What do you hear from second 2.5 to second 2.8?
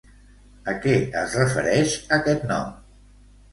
nom?